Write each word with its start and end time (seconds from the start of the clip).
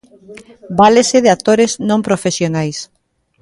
Válese 0.79 1.17
de 1.23 1.29
actores 1.35 1.71
non 1.89 2.05
profesionais. 2.07 2.77